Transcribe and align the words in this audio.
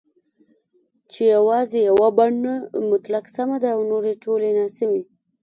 چې 1.11 1.21
یوازې 1.35 1.79
یوه 1.89 2.07
بڼه 2.17 2.53
مطلق 2.91 3.25
سمه 3.35 3.57
ده 3.63 3.69
او 3.75 3.79
نورې 3.91 4.13
ټولې 4.23 4.49
ناسمي 4.59 5.01